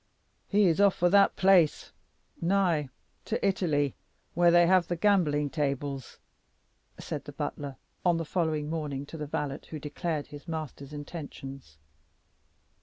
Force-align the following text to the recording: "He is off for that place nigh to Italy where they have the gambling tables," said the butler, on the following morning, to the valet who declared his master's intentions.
"He 0.47 0.65
is 0.65 0.81
off 0.81 0.95
for 0.95 1.11
that 1.11 1.35
place 1.35 1.91
nigh 2.41 2.89
to 3.25 3.47
Italy 3.47 3.93
where 4.33 4.49
they 4.49 4.65
have 4.65 4.87
the 4.87 4.95
gambling 4.95 5.51
tables," 5.51 6.17
said 6.99 7.25
the 7.25 7.31
butler, 7.31 7.75
on 8.03 8.17
the 8.17 8.25
following 8.25 8.67
morning, 8.67 9.05
to 9.05 9.17
the 9.17 9.27
valet 9.27 9.59
who 9.69 9.77
declared 9.77 10.25
his 10.25 10.47
master's 10.47 10.91
intentions. 10.91 11.77